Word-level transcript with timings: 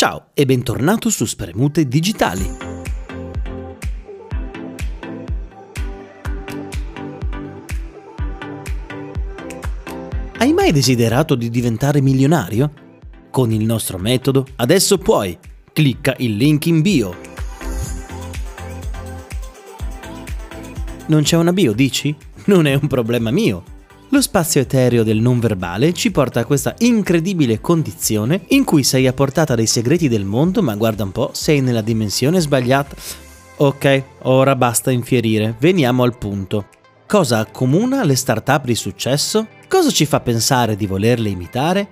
Ciao 0.00 0.28
e 0.32 0.46
bentornato 0.46 1.10
su 1.10 1.26
Spremute 1.26 1.86
Digitali. 1.86 2.50
Hai 10.38 10.54
mai 10.54 10.72
desiderato 10.72 11.34
di 11.34 11.50
diventare 11.50 12.00
milionario? 12.00 12.72
Con 13.30 13.52
il 13.52 13.62
nostro 13.66 13.98
metodo 13.98 14.46
adesso 14.56 14.96
puoi. 14.96 15.38
Clicca 15.70 16.14
il 16.16 16.34
link 16.34 16.64
in 16.64 16.80
bio. 16.80 17.14
Non 21.08 21.24
c'è 21.24 21.36
una 21.36 21.52
bio, 21.52 21.74
dici? 21.74 22.16
Non 22.46 22.66
è 22.66 22.72
un 22.72 22.86
problema 22.86 23.30
mio. 23.30 23.79
Lo 24.12 24.20
spazio 24.20 24.60
etereo 24.60 25.04
del 25.04 25.20
non 25.20 25.38
verbale 25.38 25.92
ci 25.92 26.10
porta 26.10 26.40
a 26.40 26.44
questa 26.44 26.74
incredibile 26.78 27.60
condizione 27.60 28.42
in 28.48 28.64
cui 28.64 28.82
sei 28.82 29.06
a 29.06 29.12
portata 29.12 29.54
dei 29.54 29.68
segreti 29.68 30.08
del 30.08 30.24
mondo, 30.24 30.62
ma 30.62 30.74
guarda 30.74 31.04
un 31.04 31.12
po', 31.12 31.30
sei 31.32 31.60
nella 31.60 31.80
dimensione 31.80 32.40
sbagliata. 32.40 32.96
Ok, 33.58 34.02
ora 34.22 34.56
basta 34.56 34.90
infierire, 34.90 35.54
veniamo 35.60 36.02
al 36.02 36.18
punto. 36.18 36.66
Cosa 37.06 37.38
accomuna 37.38 38.02
le 38.02 38.16
start-up 38.16 38.64
di 38.64 38.74
successo? 38.74 39.46
Cosa 39.68 39.90
ci 39.90 40.06
fa 40.06 40.18
pensare 40.18 40.74
di 40.74 40.86
volerle 40.86 41.28
imitare? 41.28 41.88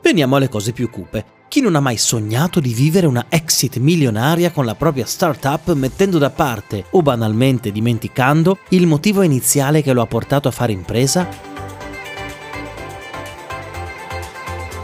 Veniamo 0.00 0.36
alle 0.36 0.48
cose 0.48 0.72
più 0.72 0.88
cupe. 0.88 1.37
Chi 1.48 1.62
non 1.62 1.76
ha 1.76 1.80
mai 1.80 1.96
sognato 1.96 2.60
di 2.60 2.74
vivere 2.74 3.06
una 3.06 3.24
exit 3.30 3.78
milionaria 3.78 4.50
con 4.52 4.66
la 4.66 4.74
propria 4.74 5.06
startup 5.06 5.72
mettendo 5.72 6.18
da 6.18 6.28
parte 6.28 6.84
o 6.90 7.00
banalmente 7.00 7.72
dimenticando 7.72 8.58
il 8.68 8.86
motivo 8.86 9.22
iniziale 9.22 9.82
che 9.82 9.94
lo 9.94 10.02
ha 10.02 10.06
portato 10.06 10.48
a 10.48 10.50
fare 10.50 10.72
impresa? 10.72 11.26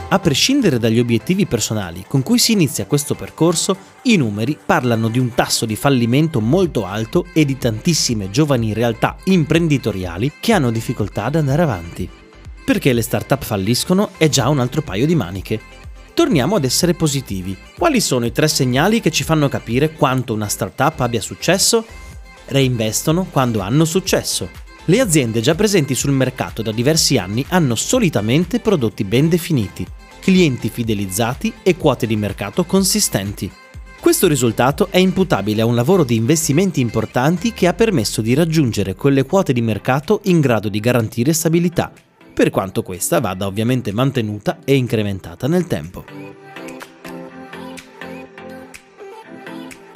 A 0.08 0.18
prescindere 0.18 0.78
dagli 0.78 0.98
obiettivi 0.98 1.44
personali 1.44 2.06
con 2.08 2.22
cui 2.22 2.38
si 2.38 2.52
inizia 2.52 2.86
questo 2.86 3.14
percorso, 3.14 3.76
i 4.04 4.16
numeri 4.16 4.56
parlano 4.64 5.08
di 5.08 5.18
un 5.18 5.34
tasso 5.34 5.66
di 5.66 5.76
fallimento 5.76 6.40
molto 6.40 6.86
alto 6.86 7.26
e 7.34 7.44
di 7.44 7.58
tantissime 7.58 8.30
giovani 8.30 8.72
realtà 8.72 9.16
imprenditoriali 9.24 10.32
che 10.40 10.54
hanno 10.54 10.70
difficoltà 10.70 11.24
ad 11.24 11.34
andare 11.34 11.60
avanti. 11.60 12.08
Perché 12.64 12.94
le 12.94 13.02
startup 13.02 13.44
falliscono 13.44 14.12
è 14.16 14.30
già 14.30 14.48
un 14.48 14.60
altro 14.60 14.80
paio 14.80 15.04
di 15.04 15.14
maniche. 15.14 15.83
Torniamo 16.14 16.54
ad 16.54 16.64
essere 16.64 16.94
positivi. 16.94 17.56
Quali 17.76 18.00
sono 18.00 18.24
i 18.24 18.30
tre 18.30 18.46
segnali 18.46 19.00
che 19.00 19.10
ci 19.10 19.24
fanno 19.24 19.48
capire 19.48 19.92
quanto 19.92 20.32
una 20.32 20.46
startup 20.46 21.00
abbia 21.00 21.20
successo? 21.20 21.84
Reinvestono 22.46 23.26
quando 23.30 23.58
hanno 23.58 23.84
successo. 23.84 24.48
Le 24.84 25.00
aziende 25.00 25.40
già 25.40 25.56
presenti 25.56 25.94
sul 25.96 26.12
mercato 26.12 26.62
da 26.62 26.70
diversi 26.70 27.18
anni 27.18 27.44
hanno 27.48 27.74
solitamente 27.74 28.60
prodotti 28.60 29.02
ben 29.02 29.28
definiti, 29.28 29.84
clienti 30.20 30.68
fidelizzati 30.68 31.52
e 31.64 31.76
quote 31.76 32.06
di 32.06 32.14
mercato 32.14 32.64
consistenti. 32.64 33.50
Questo 33.98 34.28
risultato 34.28 34.88
è 34.90 34.98
imputabile 34.98 35.62
a 35.62 35.66
un 35.66 35.74
lavoro 35.74 36.04
di 36.04 36.14
investimenti 36.14 36.80
importanti 36.80 37.52
che 37.52 37.66
ha 37.66 37.72
permesso 37.72 38.20
di 38.20 38.34
raggiungere 38.34 38.94
quelle 38.94 39.24
quote 39.24 39.52
di 39.52 39.62
mercato 39.62 40.20
in 40.24 40.40
grado 40.40 40.68
di 40.68 40.78
garantire 40.78 41.32
stabilità, 41.32 41.90
per 42.34 42.50
quanto 42.50 42.82
questa 42.82 43.20
vada 43.20 43.46
ovviamente 43.46 43.92
mantenuta 43.92 44.58
e 44.64 44.74
incrementata 44.74 45.46
nel 45.46 45.66
tempo. 45.66 46.04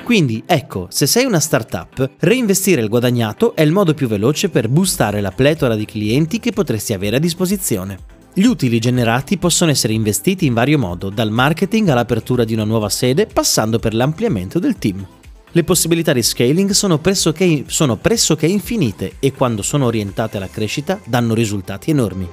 Quindi 0.09 0.43
ecco, 0.47 0.87
se 0.89 1.07
sei 1.07 1.27
una 1.27 1.39
startup, 1.39 2.13
reinvestire 2.21 2.81
il 2.81 2.89
guadagnato 2.89 3.55
è 3.55 3.61
il 3.61 3.73
modo 3.73 3.93
più 3.93 4.09
veloce 4.09 4.49
per 4.49 4.71
boostare 4.71 5.21
la 5.21 5.33
pletora 5.33 5.75
di 5.75 5.85
clienti 5.85 6.41
che 6.41 6.53
potresti 6.53 6.95
avere 6.95 7.17
a 7.17 7.21
disposizione. 7.21 7.99
Gli 8.33 8.45
utili 8.45 8.79
generati 8.79 9.37
possono 9.37 9.71
essere 9.71 9.93
investiti 9.93 10.47
in 10.47 10.55
vario 10.55 10.79
modo, 10.79 11.11
dal 11.11 11.31
marketing 11.31 11.89
all'apertura 11.89 12.45
di 12.45 12.55
una 12.55 12.65
nuova 12.65 12.89
sede, 12.89 13.27
passando 13.27 13.79
per 13.79 13.93
l'ampliamento 13.93 14.59
del 14.59 14.79
team. 14.79 15.07
Le 15.53 15.65
possibilità 15.65 16.13
di 16.13 16.23
scaling 16.23 16.71
sono 16.73 16.99
pressoché, 16.99 17.65
sono 17.69 17.97
pressoché 17.97 18.47
infinite 18.47 19.15
e 19.19 19.33
quando 19.33 19.63
sono 19.63 19.87
orientate 19.87 20.37
alla 20.37 20.49
crescita 20.49 21.01
danno 21.05 21.33
risultati 21.33 21.91
enormi. 21.91 22.29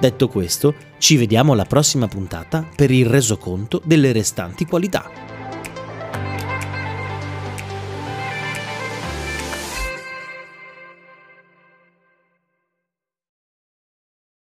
Detto 0.00 0.28
questo, 0.28 0.74
ci 0.98 1.16
vediamo 1.16 1.52
alla 1.52 1.66
prossima 1.66 2.08
puntata 2.08 2.66
per 2.74 2.90
il 2.90 3.06
resoconto 3.06 3.82
delle 3.84 4.12
restanti 4.12 4.64
qualità. 4.64 5.33